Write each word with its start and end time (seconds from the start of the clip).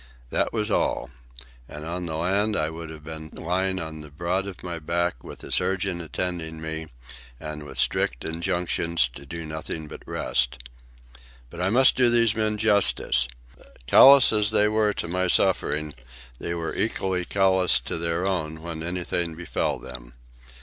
That 0.31 0.51
was 0.51 0.71
all; 0.71 1.11
and 1.69 1.85
on 1.85 2.07
the 2.07 2.15
land 2.15 2.55
I 2.55 2.71
would 2.71 2.89
have 2.89 3.03
been 3.03 3.29
lying 3.35 3.77
on 3.77 4.01
the 4.01 4.09
broad 4.09 4.47
of 4.47 4.63
my 4.63 4.79
back, 4.79 5.23
with 5.23 5.43
a 5.43 5.51
surgeon 5.51 6.01
attending 6.01 6.55
on 6.55 6.61
me, 6.63 6.87
and 7.39 7.63
with 7.67 7.77
strict 7.77 8.25
injunctions 8.25 9.07
to 9.09 9.27
do 9.27 9.45
nothing 9.45 9.87
but 9.87 10.01
rest. 10.07 10.57
But 11.51 11.61
I 11.61 11.69
must 11.69 11.95
do 11.95 12.09
these 12.09 12.35
men 12.35 12.57
justice. 12.57 13.27
Callous 13.85 14.33
as 14.33 14.49
they 14.49 14.67
were 14.67 14.91
to 14.93 15.07
my 15.07 15.27
suffering, 15.27 15.93
they 16.39 16.55
were 16.55 16.73
equally 16.73 17.23
callous 17.23 17.79
to 17.81 17.99
their 17.99 18.25
own 18.25 18.63
when 18.63 18.81
anything 18.81 19.35
befell 19.35 19.77
them. 19.77 20.13